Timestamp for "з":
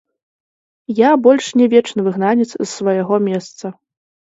2.57-2.71